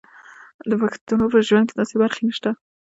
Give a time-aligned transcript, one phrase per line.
[0.69, 2.49] د پښتنو په ژوند کې داسې برخه نشته.